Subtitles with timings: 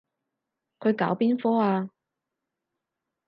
[0.79, 1.91] 佢搞邊科啊？